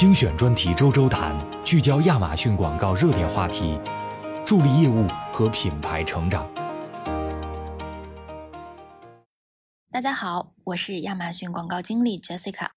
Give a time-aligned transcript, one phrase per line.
[0.00, 3.78] 精选专题周周谈，聚焦亚马逊广告热点话题，
[4.46, 6.50] 助力业务和品牌成长。
[9.90, 12.70] 大家好，我是亚马逊广告经理 Jessica。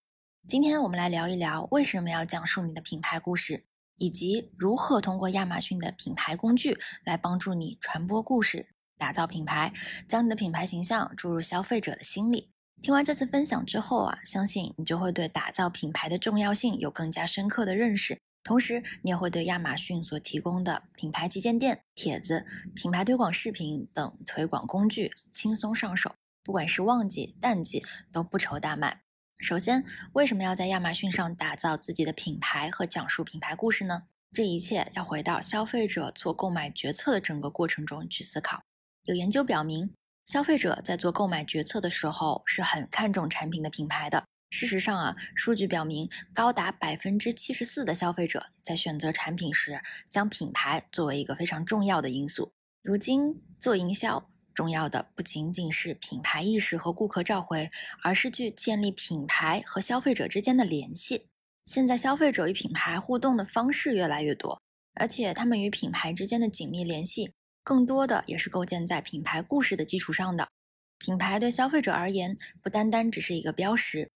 [0.50, 3.64] 今天我们来聊一聊为什么要讲述你的品牌故事，
[3.96, 8.68] 以及如何通过亚马逊的品牌工具来帮助你传播故事、
[8.98, 9.72] 打造品牌，
[10.10, 12.50] 将你的品牌形象注入消费者的心里。
[12.84, 18.20] 听完这次分享之后啊，相信你就会对打造品牌的重要性有更加深刻的认识。
[18.44, 22.46] 同时，你也会对亚马逊所提供的品牌旗舰店、帖子、
[22.76, 26.14] 品牌推广视频等推广工具轻松上手。
[26.44, 27.82] 不管是旺季、淡季，
[28.12, 29.00] 都不愁大卖。
[29.38, 34.04] 首先，为什么要在亚马逊上打造自己的品牌和讲述品牌故事呢？
[34.34, 38.62] 这一切要回到消费者做购买决策的整个过程中去思考。
[39.04, 39.90] 有研究表明。
[40.26, 44.24] 消费者在做购买决策的时候是很看重产品的品牌的。
[44.50, 52.52] 事实上啊，数据表明，高达百分之七十四的消费者在选择产品时，将品牌作为一个非常重要的因素。
[52.84, 57.68] 如今做营销，重要的不仅仅是品牌意识和顾客召回，
[58.04, 61.26] 而是去建立品牌和消费者之间的联系。
[61.66, 64.62] 现在，消费者与品牌互动的方式越来越多，
[64.94, 67.32] 而且他们与品牌之间的紧密联系。
[67.64, 70.50] 更多的也是构建在品牌故事的基础上的。
[71.00, 74.10] 品牌对消费者而言，不单单只是一个标识，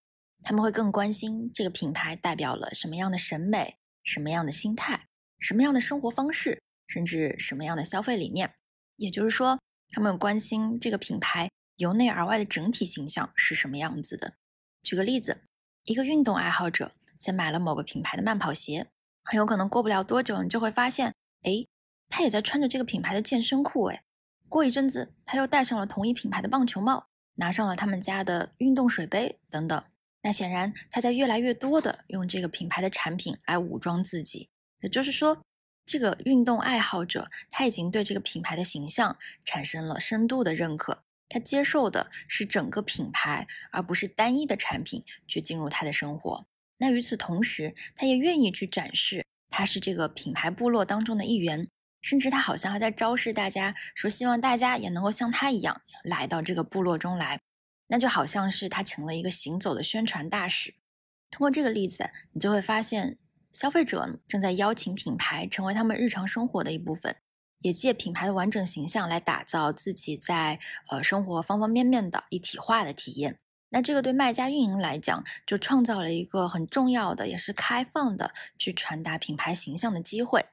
[0.43, 5.05] 他们会更关心这个品牌代表了什么样的审美、什么样的心态、
[5.39, 8.53] 什么样的生活方式，甚至什么样的消费理念。
[8.97, 9.59] 也就是说，
[9.89, 14.33] 他们关心这个品牌由内而外的整体形象是什么样子的。
[14.83, 15.41] 举个例子，
[15.83, 18.87] 一个运动爱好者先买了某个品牌的慢跑鞋，
[19.23, 21.65] 很有可能过不了多久，你就会发现，哎。
[22.09, 24.03] 他也在穿着这个品牌的健身裤，哎，
[24.50, 29.83] 过一阵子他又戴上了同一品牌的棒球帽，拿上了他们家的运动水杯等等。
[30.23, 34.49] 那显然他在越来越多的用这个品牌的产品来武装自己，
[34.81, 35.41] 也就是说，
[35.86, 46.45] 这个运动爱好者他已经对这个品牌的形象产生了深度的认可，他接受的是整个品牌，而不是单一的产品去进入他的生活。
[46.80, 51.67] 那与此同时，他也愿意去展示他是这个品牌部落当中的一员。
[52.02, 57.41] 甚至他好像还在昭示大家说，希望大家也能够像他一样来到这个部落中来，
[57.87, 60.73] 那就好像是他成了一个行走的宣传大使。
[61.30, 63.17] 通过这个例子，你就会发现，
[63.52, 67.15] 消费者正在邀请品牌成为他们日常生活的一部分，
[67.59, 70.59] 也借品牌的完整形象来打造自己在
[70.89, 73.39] 呃生活方方面面的一体化的体验。
[73.69, 80.45] 那这个对卖家运营来讲，就创造了一个很重要的，也是开放的去传达品牌形象的机会。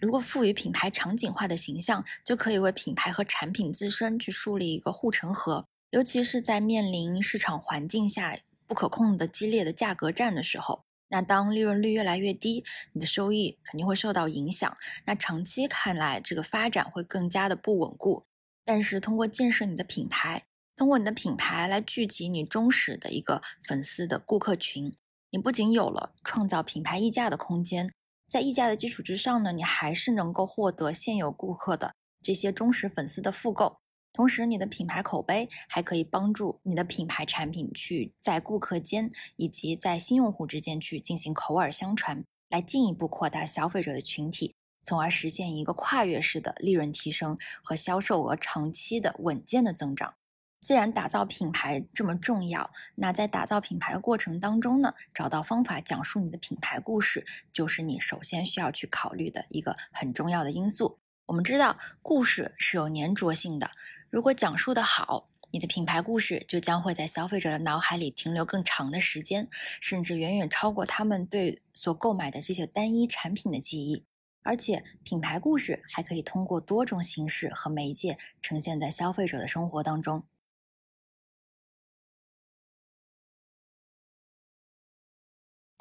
[0.00, 5.64] 如果赋予品牌场景化的形象，就可以为品牌和产品自身去树立一个护城河。
[5.90, 14.74] 尤其是在面临市场环境下不可控的激烈的价格战的时候，那当利润率越来越低，你的收益肯定会受到影响。
[15.04, 18.22] 那长期看来，这个发展会更加的不稳固。
[18.64, 20.42] 但是通过建设你的品牌，
[20.76, 24.94] 通过你的品牌来聚集你忠实的一个粉丝的顾客群，
[25.30, 27.92] 你不仅有了创造品牌溢价的空间。
[28.30, 33.80] 在溢价的基础之上呢，你还是能够获得现有顾客的这些忠实粉丝的复购，
[34.12, 44.54] 同时你的品牌口碑还可以帮助你的品牌产品去在顾客间以及在新用户之间去进行口耳相传，来进一步扩大消费者的群体，
[44.84, 50.14] 从而实现一个跨越式的利润提升和销售额长期的稳健的增长。
[50.60, 60.98] 既然打造品牌这么重要，那在打造品牌的过程当中呢，找到方法讲述你的品牌故事，就是你首先需要去考虑的一个很重要的因素。
[61.26, 63.70] 我们知道，故事是有粘着性的，
[64.10, 69.48] 如果讲述的好，你的品牌故事就将会在消费者的脑海里停留更长的时间，
[69.80, 74.04] 甚至远远超过他们对所购买的这些单一产品的记忆。
[74.42, 80.24] 而且，品牌故事还可以通过多种形式和媒介呈现在消费者的生活当中。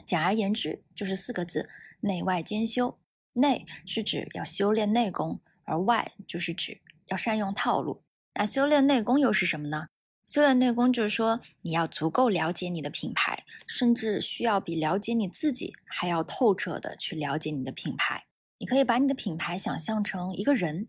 [0.09, 1.69] 简而言之，就是四个字：
[2.00, 2.97] 内外兼修。
[3.33, 8.01] 内是指要修炼内功，而外就是指要善用套路。
[8.33, 9.89] 那修炼内功又是什么呢？
[10.25, 18.25] 修炼内功就是说，你要足够了解你的品牌，甚至需要比了解你自己还要透彻的去了解你的品牌。
[18.57, 20.88] 你可以把你的品牌想象成一个人，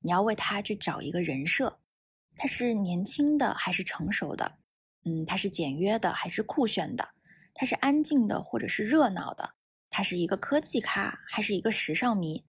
[0.00, 1.78] 你要为他去找一个人设，
[2.36, 4.54] 他是年轻的还是成熟的？
[5.04, 7.10] 嗯，他是简约的还是酷炫的？
[7.54, 9.54] 他是安静的，或者是热闹的？
[9.90, 12.44] 他是一个科技咖，还是一个时尚迷？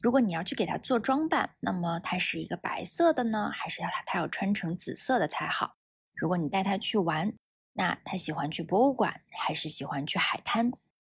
[0.00, 5.76] 如果你要去给他做装扮，那么他是一个白色的呢，还是要他他要穿成紫色的才好？
[6.14, 7.32] 如果你带他去玩，
[7.74, 10.72] 那他喜欢去博物馆，还是喜欢去海滩？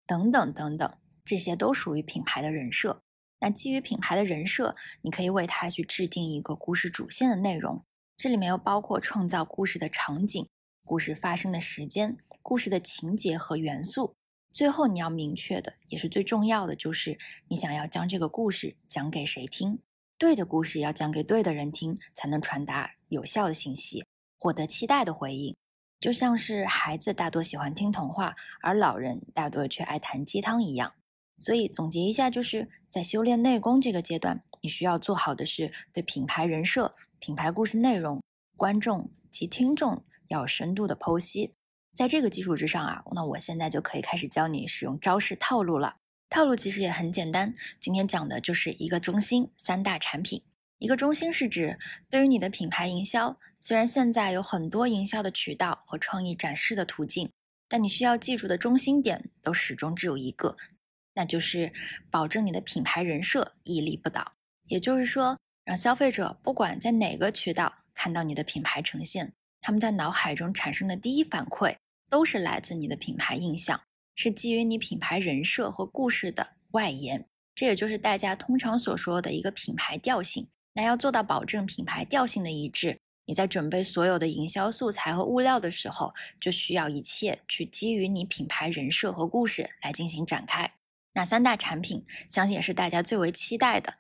[0.04, 3.02] 等等等等，这些都属于品牌的人设。
[3.38, 7.84] 那基于品牌的人设，你可以为它去制定一个故事主线的内容，
[8.16, 10.48] 这里面又包括创造故事的场景、
[10.84, 14.14] 故事发生的时间、故事的情节和元素。
[14.52, 17.18] 最后你要明确的，也是最重要的，就是
[17.48, 19.78] 你想要将这个故事讲给谁听。
[20.18, 24.04] 对的故事要讲给对的人听，才能传达有效的信息，
[24.38, 25.56] 获得期待的回应。
[25.98, 30.92] 就像是孩子大多喜欢听童话，而老人大多却爱谈鸡汤一样。
[31.38, 38.22] 所以总结一下，就是在修炼内功这个阶段，你需要做好的是对品牌人设、品牌故事内容、
[38.56, 41.52] 观众及听众要深度的剖析。
[41.94, 45.96] 在这个基础之上啊，那我现在就可以开始教你使用招式套路了。
[46.30, 50.42] 套路其实也很简单，今天讲的就是一个中心三大产品。
[50.78, 57.30] 一个中心是指对于你的品牌营销，虽然现在有很多营销的渠道和创意展示的途径，
[57.68, 60.56] 但你需要记住的中心点都始终只有一个，
[61.14, 61.72] 那就是
[62.10, 64.32] 保证你的品牌人设屹立不倒。
[64.64, 69.34] 也就是说，让消费者不管在哪个渠道看到你的品牌呈现。
[69.62, 71.76] 他们在脑海中产生的第一反馈，
[72.10, 73.80] 都是来自你的品牌印象，
[74.16, 77.24] 是基于你品牌人设和故事的外延。
[77.54, 80.48] 这也就是大家通常所说的一个品牌调性。
[80.74, 90.72] 那要做到保证品牌调性的一致，你在准备所有的营销素材和物料的时候，就需要一切去基于你品牌人设和故事来进行展开。
[91.14, 93.92] 那三大产品，相信也是大家最为期待的。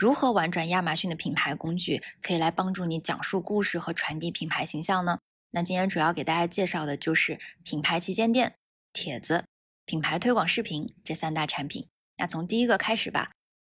[0.00, 5.18] 如何玩转亚马逊的品牌工具，可以来帮助你讲述故事和传递品牌形象呢？
[5.50, 8.54] 那今天主要给大家介绍的就是品牌旗舰店、
[8.94, 9.44] 帖子、
[9.84, 11.86] 品牌推广视频这三大产品。
[12.16, 13.32] 那从第一个开始吧。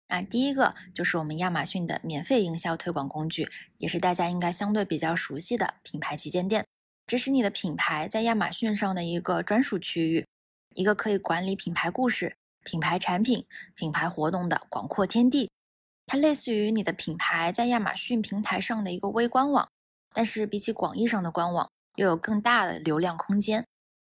[0.08, 6.66] 那第一个就是我们亚马逊的免费营销推广工具，也是大家应该相对比较熟悉的品牌旗舰店。
[7.06, 10.26] 这是你的品牌在亚马逊上的一个专属区域，
[10.74, 12.34] 一个可以管理品牌故事、
[12.64, 13.46] 品牌产品、
[13.76, 15.48] 品牌活动的广阔天地。
[16.06, 19.68] 它类似于你的品牌在亚马逊平台上的一个微官网，
[20.14, 23.66] 但是比起广义上的官网，又有更大的流量空间。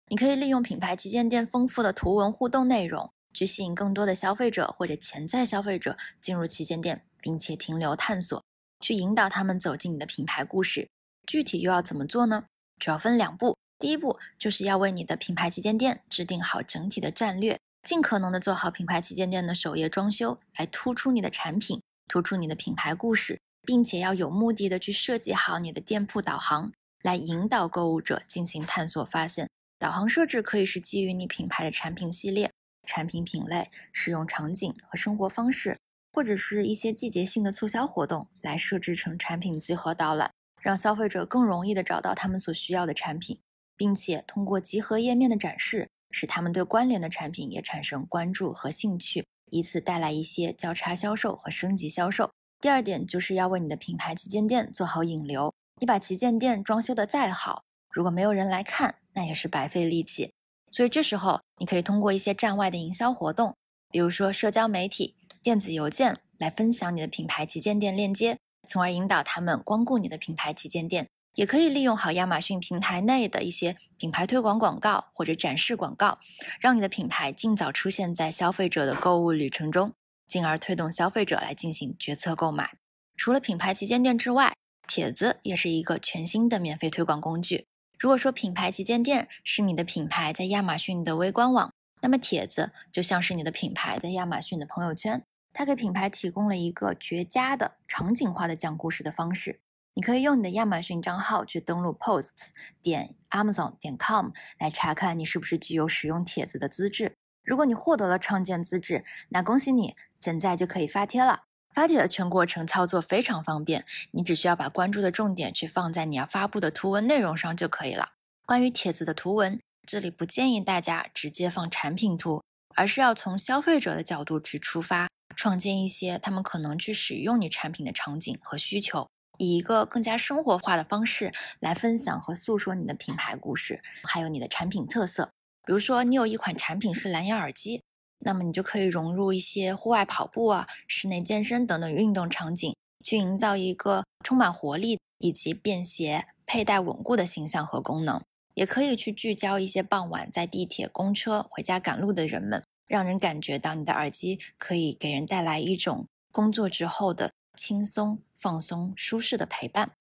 [0.09, 8.43] 你可以利用品牌旗舰店丰富的图文互动内容，去吸引更多的消费者或者潜在消费者进入旗舰店，并且停留探索，
[8.81, 10.89] 去引导他们走进你的品牌故事。
[11.27, 12.45] 具体又要怎么做呢？
[12.79, 13.57] 主要分两步。
[13.79, 17.59] 第一步就是要为你的品牌旗舰店制定好整体的战略。
[17.83, 29.49] 尽可能的做好品牌旗舰店的首页装修，来突出你的产品，突出你的品牌故事，并且要有目的的去设计好你的店铺导航，来引导购物者进行探索发现。
[29.81, 32.53] 导航设置可以是基于你品牌的产品系列、
[32.87, 35.77] 产品品类、使用场景和生活方式，
[36.13, 40.31] 或者是一些季节性的促销活动来设置成产品集合导览，
[40.61, 43.41] 让消费者更容易的找到他们所需要的产品，
[43.77, 45.89] 并且通过集合页面的展示。
[46.13, 52.31] 使他们对关联的产品也产生关注和兴趣，以此带来一些交叉销售和升级销售。
[52.61, 55.53] 第二点就是要为你的品牌旗舰店做好引流。
[55.81, 60.33] 你把旗舰店装修的再好，如果没有人来看，那也是白费力气。
[60.71, 63.57] 所以这时候你可以通过一些站外的营销活动，
[63.91, 68.39] 比如说社交媒体、电子邮件，来分享你的品牌旗舰店链接，
[68.69, 71.09] 从而引导他们光顾你的品牌旗舰店。
[71.35, 76.19] 也可以利用好亚马逊平台内的一些品牌推广广告或者展示广告，
[76.61, 79.93] 让你的品牌尽早出现在消费者的购物旅程中，
[80.27, 82.75] 进而推动消费者来进行决策购买。
[83.17, 84.55] 除了品牌旗舰店之外，
[84.89, 87.67] 帖子也是一个全新的免费推广工具。
[87.99, 99.61] 如果说品牌旗舰店是你的品牌在亚马逊的微官网，那么帖子就像是你的品牌在亚马逊的朋友圈，它给品牌提供了一个绝佳的场景化的讲故事的方式。
[99.95, 102.49] 你可以用你的亚马逊账号去登录 Posts
[102.83, 107.15] 点 Amazon 点 com 来查看你是不是具有使用帖子的资质。
[107.45, 111.43] 如果你获得了创建资质，那恭喜你，现在就可以发帖了。
[111.75, 118.11] 发帖的全过程操作非常方便，你只需要把关注的重点去放在你要发布的图文内容上就可以了。
[118.47, 122.43] 关于帖子的图文，这里不建议大家直接放产品图，
[122.77, 129.09] 而是要从消费者的角度去出发，创建一些他们可能去使用你产品的场景和需求。
[129.43, 135.33] 以一个更加生活化的方式来分享和诉说你的品牌故事，还有你的产品特色。
[135.67, 137.83] 比如说，你有一款产品是蓝牙耳机，
[138.21, 142.73] 那么你就可以融入一些户外跑步啊、室内健身等等运动场景，
[143.05, 148.23] 去营造一个充满活力以及便携、佩戴稳固的形象和功能。
[148.55, 157.33] 也可以去聚焦一些傍晚在地铁、公车回家赶路的人们，让人感觉到你的耳机可以给人带来一种工作之后的。
[157.63, 159.93] 轻松、放松、舒适的陪伴，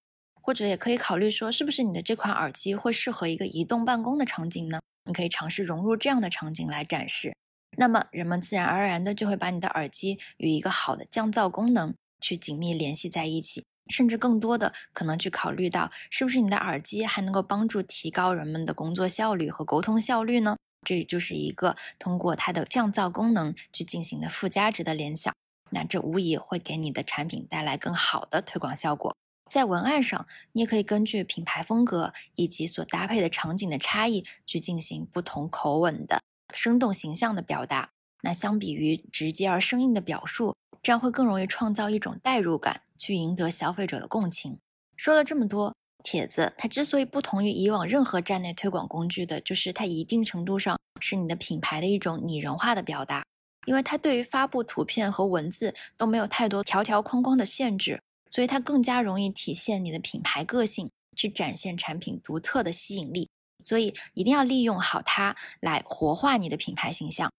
[0.41, 4.79] 或者也可以考虑说，是不是你的这款耳机会适合一个移动办公的场景呢？
[5.05, 7.35] 你可以尝试融入这样的场景来展示。
[7.77, 13.63] 那么人们自然而然的就会把你的耳机与一个好的降噪功能去紧密联系在一起，
[13.93, 20.57] 甚至更多的可能去考虑到是不是你的耳机还能够帮助提高人们的工作效率和沟通效率呢？
[20.83, 25.31] 这就是一个通过它的降噪功能去进行的附加值的联想。
[25.71, 29.15] 那这无疑会给你的产品带来更好的推广效果。
[29.49, 36.21] 在文案上，你也可以根据品牌风格以及所搭配的场景的差异，去进行不同口吻的
[36.53, 37.89] 生动形象的表达。
[38.23, 44.57] 那相比于直接而生硬的表述，这样会更容易创造一种代入感，去赢得消费者的共情。
[44.95, 53.23] 说了这么多，帖子它之所以不同于以往任何站内推广工具的，就是它一定程度上是你的品牌的一种拟人化的表达。
[53.65, 63.29] 因为它对于发布图片和文字都没有太多条条框框的限制，所以它更加容易体现你的品牌个性，去展现产品独特的吸引力。
[63.63, 67.31] 所以一定要利用好它来活化你的品牌形象。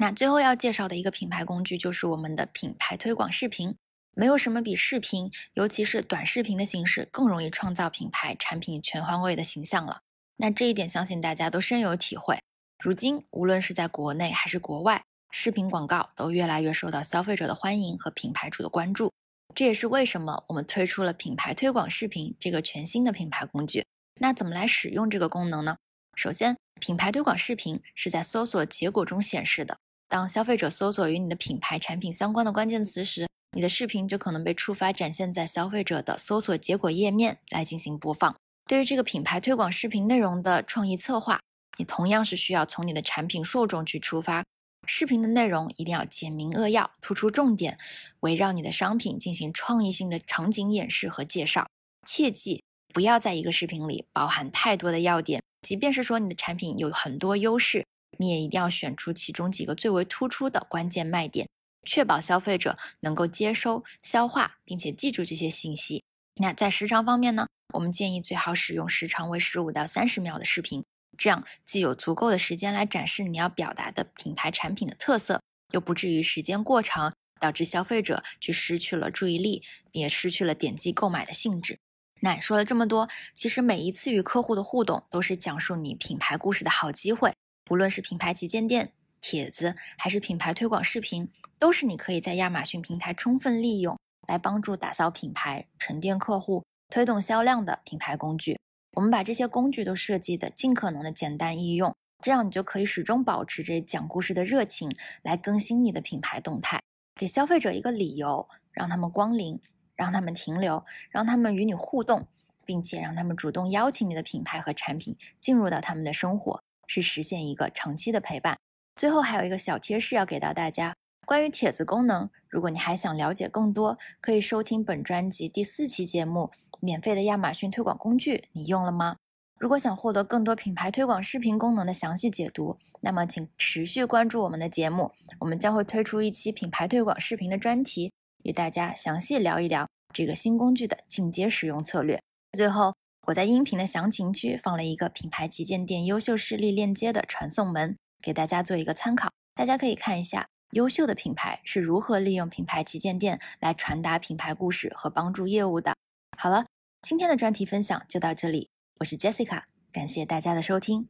[0.00, 3.74] 那最后要介绍的一个品牌工具就是我们的品牌推广视频。
[4.16, 10.00] 没有什么比视频，尤其是短视频的形式，更容易创造品牌产品全方位的形象了。
[10.38, 12.40] 那这一点相信大家都深有体会。
[12.82, 15.04] 如今无论是在国内还是国外。
[15.30, 19.12] 视频广告都越来越受到消费者的欢迎和品牌主的关注，
[19.54, 23.84] 这也是为什么我们推出了品牌推广视频这个全新的品牌工具。
[24.20, 25.76] 那怎么来使用这个功能呢？
[26.16, 29.78] 首先，品牌推广视频是在搜索结果中显示的。
[30.08, 38.34] 当消费者搜索与你的品牌产品相关的关键词时，你的视频就可能被触发展现在消费者的搜索结果页面来进行播放。
[38.66, 41.40] 对于这个品牌推广视频内容的创意策划，
[41.78, 44.42] 你同样是需要从你的产品受众去出发。
[44.90, 47.78] 视频的内容一定要简明扼要，突出重点，
[48.20, 51.68] 围绕你的商品进行创意性的场景演示和介绍。
[52.06, 52.64] 切记
[52.94, 57.84] 不要在一个视频里包含太多的要点，即便是说你的产品有很多优势，
[58.16, 61.46] 你也一定要选出其中几个最为突出的关键卖点，
[61.86, 66.02] 确保消费者能够接收、消化并且记住这些信息。
[66.36, 67.46] 那在时长方面呢？
[67.74, 70.82] 我们建议最好使用时长为十五到三十秒的视频。
[71.18, 81.78] 这样既有足够的时间来展示你要表达的品牌产品的特色，又不至于时间过长，导致消费者去失去了注意力，也失去了点击购买的兴致。
[82.20, 87.34] 那说了这么多，其实每一次与客户的互动都是讲述你品牌故事的好机会。
[87.70, 98.58] 无论是品牌旗舰店、帖子，还是品牌推广视频，都是你可以在亚马逊平台充分利用来帮助打造品牌、沉淀客户、推动销量的品牌工具。
[98.98, 104.90] 我们把这些工具都设计的尽可能的简单易用，这样你就可以始终保持着讲故事的热情，
[105.22, 106.80] 来更新你的品牌动态，
[107.14, 109.60] 给消费者一个理由，让他们光临，
[109.94, 112.26] 让他们停留，让他们与你互动，
[112.64, 118.58] 并且让他们主动邀请你的品牌和产品进入到他们的生活，是实现一个长期的陪伴。
[118.96, 126.50] 最后还有一个小贴士要给到大家，关于帖子功能，如果你还想了解更多，可以收听本专辑第四期节目。
[126.80, 129.16] 免费的亚马逊推广工具，你用了吗？
[129.58, 138.12] 如果想获得更多品牌推广视频功能的详细解读，那么请持续关注我们的节目，我们将会推出一期品牌推广视频的专题，
[138.44, 142.22] 与大家详细聊一聊这个新工具的进阶使用策略。
[142.52, 142.94] 最后，
[143.26, 149.28] 我在音频的详情区放了一个品牌旗舰店优秀事例链接的传送门，给大家做一个参考。
[149.56, 155.96] 大家可以看一下优秀的品牌是如何利用品牌旗舰店来传达品牌故事和帮助业务的。
[156.38, 156.66] 好了，
[157.00, 158.70] 今天的专题分享就到这里。
[158.98, 159.62] 我是 Jessica，
[159.92, 161.08] 感谢大家的收听。